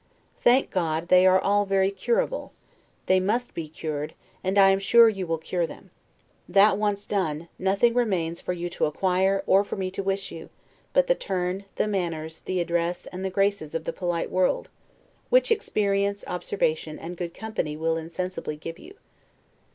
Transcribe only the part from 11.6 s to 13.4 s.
the manners, the address, and the